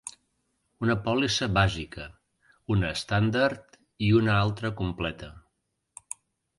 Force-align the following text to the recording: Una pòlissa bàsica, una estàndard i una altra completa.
Una 0.85 0.95
pòlissa 1.07 1.49
bàsica, 1.57 2.07
una 2.77 2.91
estàndard 2.97 3.81
i 4.09 4.13
una 4.25 4.35
altra 4.41 4.77
completa. 4.83 5.35